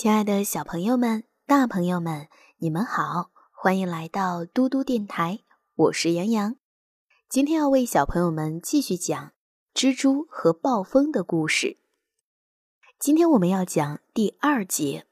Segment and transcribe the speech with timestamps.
[0.00, 5.40] 亲爱的小朋友们、大朋友们，你们好，欢迎来到嘟嘟电台，
[5.74, 6.56] 我是杨洋。
[7.28, 9.34] 今天要为小朋友们继续讲
[9.74, 11.76] 蜘蛛和暴风的故事。
[12.98, 15.04] 今天我们要讲第二节。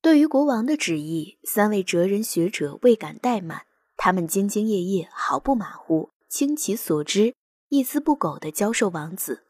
[0.00, 3.66] 对于国王的旨意，三位哲人学者未敢怠慢，
[3.98, 7.34] 他们兢兢业业，毫不马虎，倾其所知，
[7.68, 9.44] 一丝不苟地教授王子。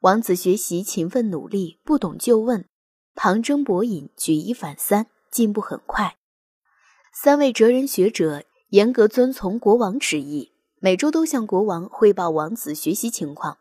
[0.00, 2.68] 王子学习勤奋努力，不懂就问，
[3.16, 6.16] 旁征博引，举一反三，进步很快。
[7.12, 13.58] 三位哲人学者严格遵从国王旨意，每周都向国王汇报王子学习情况。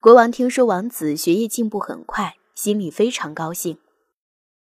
[0.00, 3.76] 国王听说王子学业进步很快，心里非常高兴。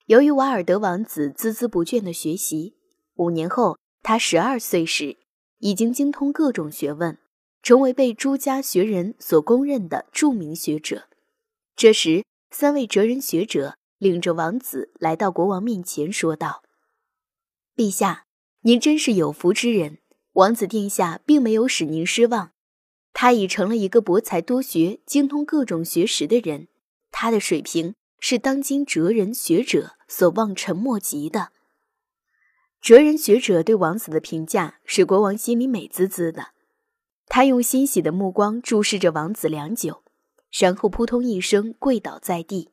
[0.05, 2.77] 由于瓦尔德王子孜孜不倦的学习，
[3.14, 5.16] 五年后他十二岁时，
[5.61, 7.16] 已经精通各种学问。
[7.68, 11.06] 成为被朱家学人所公认的著名学者。
[11.77, 16.62] 这时，三位哲人学者领着王子来到国王面前，说道
[17.77, 18.25] ：“陛下，
[18.62, 19.98] 您真是有福之人。
[20.33, 22.52] 王子殿下并没有使您失望，
[23.12, 26.69] 他已成了一个博才多学、精通各种学识的人。
[27.10, 31.50] 他的水平是当今哲人学者所望尘莫及的。”
[32.80, 36.53] 哲人学者对王子的评价使国王心里美滋滋的。
[37.29, 40.03] 他用欣喜的目光注视着王子良久，
[40.51, 42.71] 然后扑通一声跪倒在地，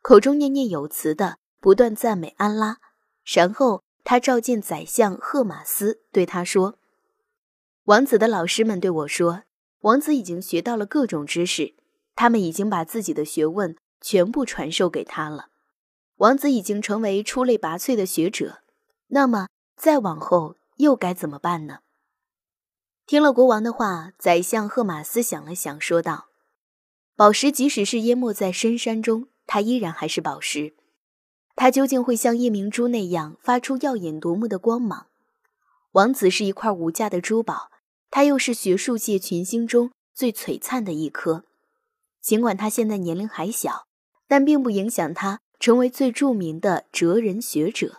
[0.00, 2.78] 口中念念有词的不断赞美安拉。
[3.24, 6.78] 然后他召见宰相赫马斯，对他说
[7.84, 9.42] ：“王子的老师们对我说，
[9.82, 11.74] 王子已经学到了各种知识，
[12.16, 15.50] 他们已经把自己的学问全部传授给他了。
[16.16, 18.62] 王子已经成为出类拔萃的学者。
[19.08, 21.80] 那么再往后又该怎么办呢？”
[23.04, 26.28] 听了国王的话，宰相赫马斯想了想，说道
[27.16, 30.74] ：“宝石即使是淹没在深山中，它依然还是宝石。
[31.54, 35.08] 它究竟会像夜明珠那样发出耀眼夺目的光芒？
[35.92, 37.70] 王子是一块无价的珠宝，
[38.10, 41.44] 他又是学术界群星中最璀璨的一颗。
[42.22, 43.86] 尽管他现在年龄还小，
[44.26, 47.98] 但并不影响他成为最著名的哲人学者。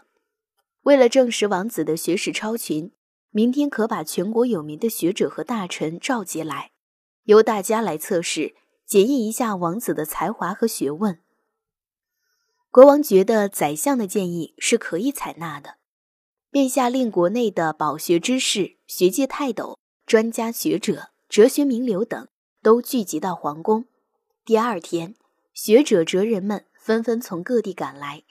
[0.83, 2.93] 为了证实王子的学识超群。”
[3.35, 6.69] 明天可把全国有名的学者和大臣召集来，
[7.23, 8.55] 由大家来测试、
[8.85, 11.19] 检验一下王子的才华和学问。
[12.69, 15.77] 国王觉得宰相的建议是可以采纳的，
[16.51, 22.27] 便下令国内的饱学之士、学界泰斗、专家学者、哲学名流等
[22.61, 23.85] 都聚集到皇宫。
[24.45, 25.15] 第二天，
[25.55, 28.21] 学者哲人们纷纷从各地赶来，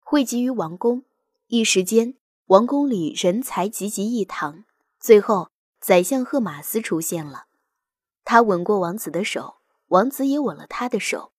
[0.00, 1.04] 汇集于王宫，
[1.48, 2.14] 一时间。
[2.46, 4.64] 王宫里人才济济一堂，
[5.00, 7.46] 最后宰相赫马斯出现了。
[8.24, 9.56] 他吻过王子的手，
[9.88, 11.32] 王子也吻了他的手，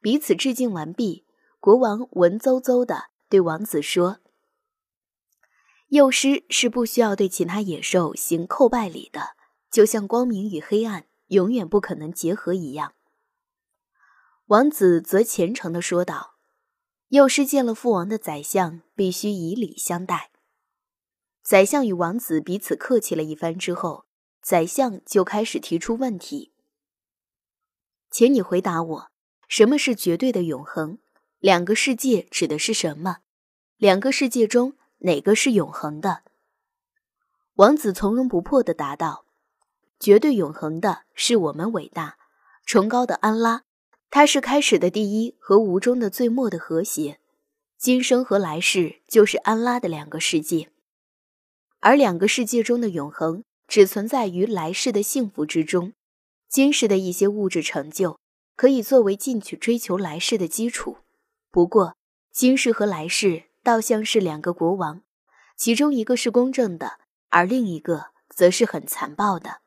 [0.00, 1.24] 彼此致敬完毕。
[1.60, 4.18] 国王文绉绉地对王子说
[5.88, 9.36] ：“幼师是不需要对其他野兽行叩拜礼的，
[9.70, 12.94] 就像光明与黑暗永远不可能结合一样。”
[14.46, 16.34] 王子则虔诚地说道
[17.10, 20.32] ：“幼师见了父王的宰相，必须以礼相待。”
[21.42, 24.04] 宰相与王子彼此客气了一番之后，
[24.42, 26.52] 宰相就开始提出问题
[28.10, 29.10] ：“请你回答我，
[29.48, 30.98] 什么是绝对的永恒？
[31.38, 33.18] 两个世界指的是什么？
[33.78, 36.22] 两个世界中哪个是永恒的？”
[37.54, 39.24] 王子从容不迫地答道
[39.98, 42.16] ：“绝对永恒的是我们伟大、
[42.64, 43.64] 崇高的安拉，
[44.10, 47.20] 他是开始的第一和无中的最末的和谐，
[47.76, 50.70] 今生和来世就是安拉的两个世界。”
[51.80, 55.92] 而两个世界中的永恒，只存在于来世的幸福之中。
[56.48, 58.18] 今世的一些物质成就，
[58.54, 60.98] 可以作为进取追求来世的基础。
[61.50, 61.96] 不过，
[62.32, 65.02] 今世和来世倒像是两个国王，
[65.56, 66.98] 其中一个是公正的，
[67.30, 69.60] 而另一个则是很残暴的。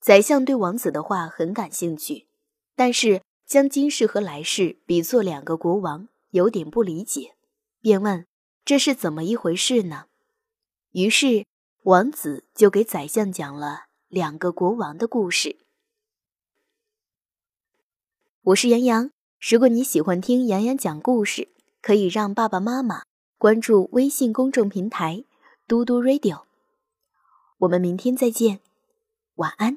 [0.00, 2.26] 宰相对王子的话很感兴趣，
[2.74, 7.34] 但是将今世和来世比作两个国王，有点不理解，
[7.80, 8.26] 便问
[8.64, 10.06] ：“这是怎么一回事呢？”
[10.92, 11.44] 于是，
[11.82, 15.58] 王子就给宰相讲了两个国王的故事。
[18.40, 21.48] 我是杨洋，如果你喜欢听杨洋讲故事，
[21.82, 23.02] 可以让爸爸妈妈
[23.36, 25.24] 关注微信公众平台
[25.68, 26.44] “嘟嘟 radio”。
[27.58, 28.60] 我们明天再见，
[29.34, 29.76] 晚安。